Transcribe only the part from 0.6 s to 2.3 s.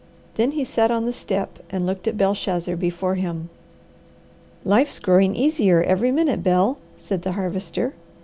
sat on the step and looked at